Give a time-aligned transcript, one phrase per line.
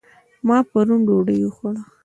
[0.47, 1.81] ما پرون ډوډۍ وخوړه